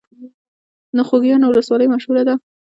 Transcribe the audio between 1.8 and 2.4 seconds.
مشهوره ده